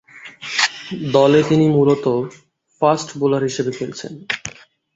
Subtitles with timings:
[1.11, 2.07] দলে তিনি মূলতঃ
[2.81, 4.13] ফাস্ট বোলার হিসেবে খেলছেন।